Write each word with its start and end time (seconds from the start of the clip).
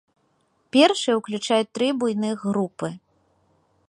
Першыя 0.77 1.13
ўключаюць 1.19 1.69
тры 1.79 1.87
буйных 1.99 2.37
групы. 2.53 2.87